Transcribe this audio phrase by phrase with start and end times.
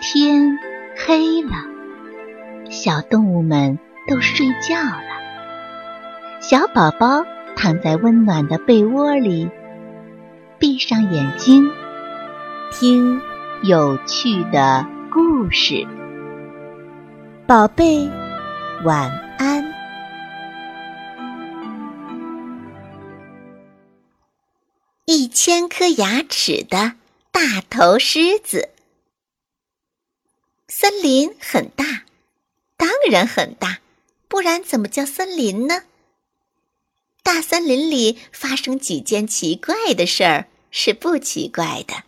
[0.00, 0.56] 天
[0.96, 1.50] 黑了，
[2.70, 5.02] 小动物们都睡觉了。
[6.40, 7.24] 小宝宝
[7.56, 9.50] 躺在温暖的被窝里，
[10.56, 11.68] 闭上眼睛，
[12.70, 13.20] 听
[13.64, 15.84] 有趣的故事。
[17.44, 18.08] 宝贝，
[18.84, 19.64] 晚安。
[25.06, 26.92] 一千颗牙齿的
[27.32, 28.68] 大头狮子。
[30.70, 32.04] 森林很大，
[32.76, 33.78] 当然很大，
[34.28, 35.84] 不然怎么叫森林呢？
[37.22, 42.04] 大森林里发生几件奇怪的事儿是不奇怪的。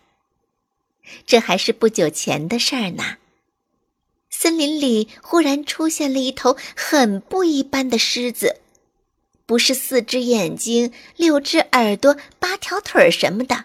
[1.25, 3.17] 这还是不久前的事儿呢。
[4.29, 8.61] 森林里忽然出现了一头很不一般的狮子，
[9.47, 13.65] 不是四只眼睛、六只耳朵、八条腿什么的，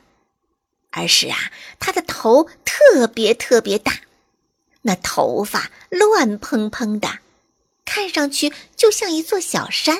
[0.91, 3.99] 而是啊，它的头特别特别大。
[4.87, 7.19] 那头发乱蓬蓬的，
[7.85, 9.97] 看上去就像一座小山。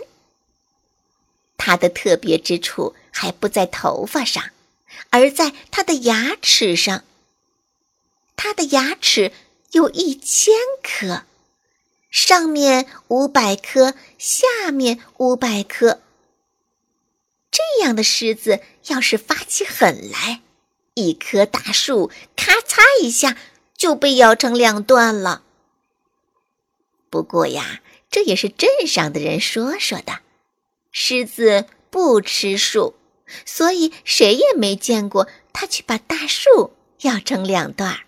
[1.58, 4.52] 它的特别之处还不在头发上，
[5.10, 7.04] 而在它的牙齿上。
[8.36, 9.32] 它的牙齿
[9.72, 11.24] 有一千颗，
[12.12, 16.02] 上面五百颗，下面五百颗。
[17.50, 20.42] 这样的狮子要是发起狠来，
[20.94, 23.36] 一棵大树咔嚓一下。
[23.86, 25.44] 就被咬成两段了。
[27.12, 30.22] 不过呀，这也是镇上的人说说的。
[30.92, 32.96] 狮子不吃树，
[33.46, 38.00] 所以谁也没见过它去把大树咬成两段。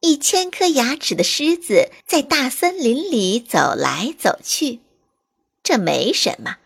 [0.00, 4.80] 一千颗牙齿的狮子在大森林里走来走去，
[5.62, 6.56] 这没什么。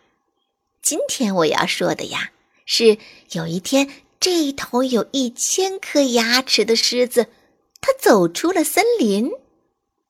[0.81, 2.31] 今天我要说的呀，
[2.65, 2.97] 是
[3.31, 3.89] 有一天。
[4.19, 7.27] 这一头有一千颗牙齿的狮子，
[7.79, 9.31] 它走出了森林，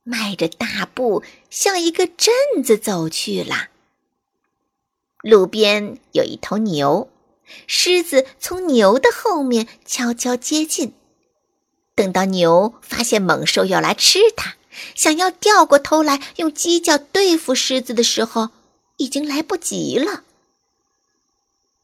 [0.03, 3.67] 迈着大步向一个镇子走去了。
[5.21, 7.09] 路边有一头牛，
[7.67, 10.93] 狮子从牛的后面悄悄接近。
[11.93, 14.55] 等到牛发现猛兽要来吃它，
[14.95, 18.49] 想要掉过头来用犄角对付狮子的时候，
[18.97, 20.23] 已经来不及了。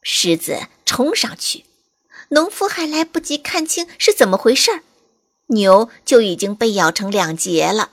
[0.02, 1.66] 狮子冲上去。
[2.34, 4.82] 农夫还来不及看清是怎么回事儿，
[5.48, 7.92] 牛就已经被咬成两截了。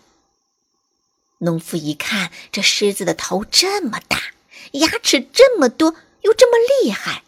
[1.39, 4.33] 农夫一看，这狮子的头这么大，
[4.73, 7.23] 牙齿这么多，又这么厉害，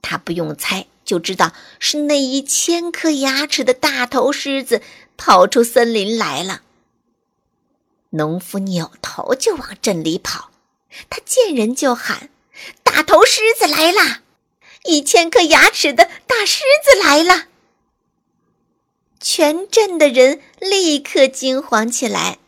[0.00, 4.80] 他不用猜就知道是那一千颗牙齿的大头狮子
[5.16, 6.62] 跑出森林来了。
[8.10, 10.52] 农夫扭头就往镇里跑，
[11.10, 12.30] 他见人就喊
[12.84, 14.20] ：“大头狮子来了！”
[14.84, 17.46] 一千颗牙齿的大狮子来了！
[19.20, 22.38] 全镇的人立刻惊慌起来，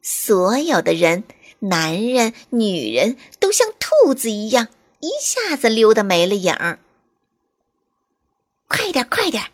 [0.00, 1.24] 所有的人，
[1.58, 4.68] 男人、女人，都像兔子一样，
[5.00, 6.78] 一下子溜得没了影儿。
[8.68, 9.46] 快点，快点！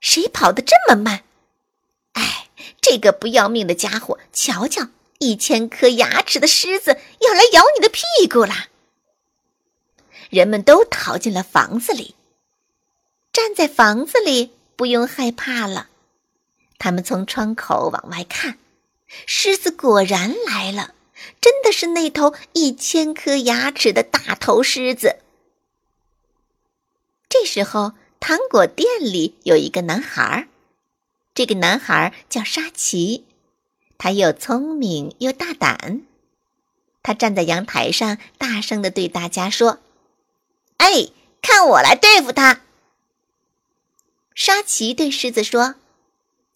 [0.00, 1.22] 谁跑得这么慢？
[2.14, 2.48] 哎，
[2.80, 4.18] 这个不要命的家伙！
[4.32, 8.68] 瞧瞧，一千颗牙齿的狮子要来咬你的屁股了！
[10.32, 12.14] 人们都逃进了房子里。
[13.34, 15.90] 站在房子里不用害怕了，
[16.78, 18.56] 他们从窗口往外看，
[19.26, 20.94] 狮子果然来了，
[21.38, 25.16] 真的是那头一千颗牙齿的大头狮子。
[27.28, 30.48] 这时候，糖果店里有一个男孩，
[31.34, 33.26] 这个男孩叫沙奇，
[33.98, 36.00] 他又聪明又大胆。
[37.02, 39.80] 他站在阳台上，大声的对大家说。
[40.82, 41.10] 哎，
[41.40, 42.62] 看我来对付他！
[44.34, 45.76] 沙琪对狮子说：“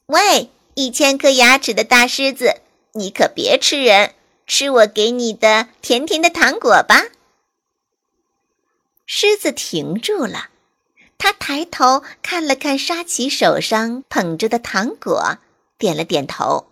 [0.06, 2.60] 喂，一千颗牙齿的大狮子，
[2.94, 7.04] 你可别吃人，吃我给你的甜甜的糖果吧。”
[9.06, 10.48] 狮子停住了，
[11.18, 15.38] 他抬头看了看沙琪手上捧着的糖果，
[15.78, 16.66] 点了点头。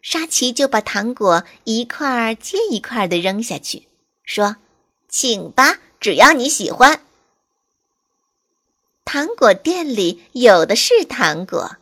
[0.00, 3.88] 沙琪就把糖果一块接一块的扔下去，
[4.22, 4.58] 说
[5.10, 7.00] ：“请吧。”只要你喜欢，
[9.06, 11.78] 糖果店里有的是糖果。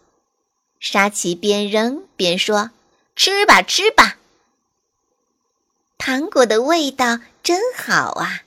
[0.78, 2.70] 沙琪边扔边说
[3.16, 4.18] ：“吃吧，吃吧。”
[5.98, 8.44] 糖果的味道真好啊！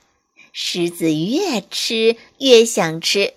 [0.50, 3.34] 狮子越吃越想吃。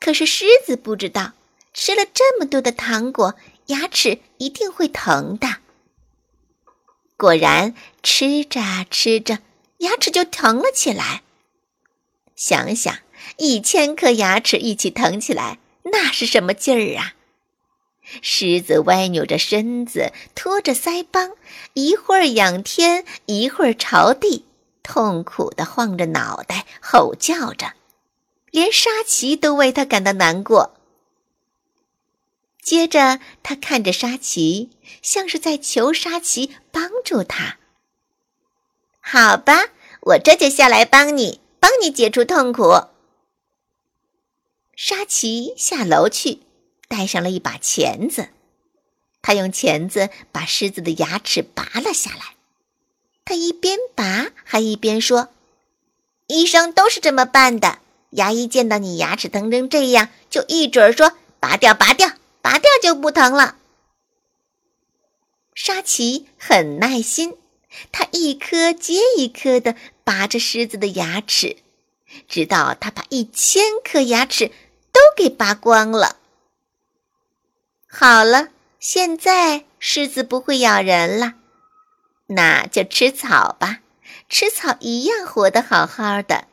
[0.00, 1.34] 可是狮子不知道，
[1.72, 3.36] 吃了这么多的糖果，
[3.66, 5.58] 牙齿一定会疼的。
[7.16, 8.60] 果然，吃着
[8.90, 9.38] 吃着。
[9.82, 11.22] 牙齿就疼了起来。
[12.34, 12.98] 想想，
[13.36, 17.14] 一千颗牙齿一起疼起来，那是什么劲儿啊！
[18.20, 21.32] 狮子歪扭着身子，托着腮帮，
[21.74, 24.44] 一会儿仰天，一会儿朝地，
[24.82, 27.74] 痛苦地晃着脑袋，吼叫着，
[28.50, 30.74] 连沙琪都为他感到难过。
[32.60, 34.70] 接着，他看着沙琪，
[35.00, 37.58] 像是在求沙琪帮助他。
[39.02, 39.66] 好吧，
[40.00, 42.86] 我这就下来帮你，帮你解除痛苦。
[44.74, 46.40] 沙琪下楼去。
[46.88, 48.28] 带上了一把钳子，
[49.22, 52.34] 他用钳子把狮子的牙齿拔了下来。
[53.24, 55.30] 他一边拔还一边说
[56.28, 57.78] ：“医生都是这么办的。
[58.10, 62.10] 牙医见到你牙齿疼成这样，就一准儿说拔掉，拔掉，
[62.42, 63.56] 拔掉就不疼了。”
[65.56, 67.38] 沙琪很耐心，
[67.90, 69.74] 他一颗接一颗的
[70.04, 71.56] 拔着狮子的牙齿，
[72.28, 74.48] 直到他把一千颗牙齿
[74.92, 76.16] 都给拔光了。
[77.86, 78.48] 好了，
[78.78, 81.34] 现在狮子不会咬人了，
[82.26, 83.80] 那就吃草吧，
[84.28, 86.48] 吃草一样活得好好的。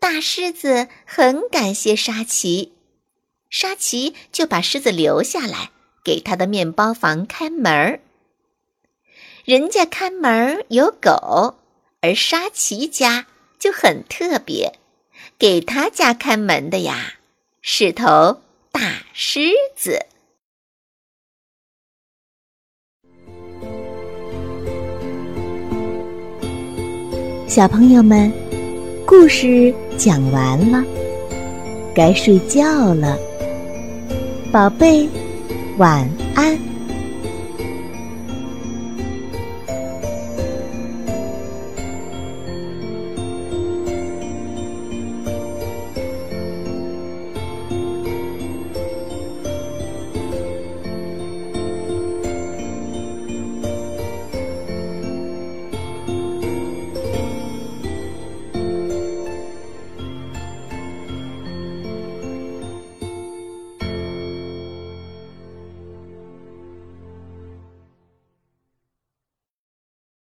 [0.00, 2.74] 大狮子很感谢沙琪，
[3.48, 5.70] 沙琪就把狮子留下来，
[6.04, 8.00] 给他的面包房开门儿。
[9.44, 11.56] 人家看门有狗，
[12.00, 13.26] 而沙琪家
[13.58, 14.78] 就很特别，
[15.38, 17.16] 给他家看门的呀
[17.60, 18.40] 是头。
[18.72, 20.06] 大狮子，
[27.46, 28.32] 小朋友们，
[29.06, 30.82] 故事讲完了，
[31.94, 33.18] 该睡觉了，
[34.50, 35.06] 宝贝，
[35.76, 36.73] 晚安。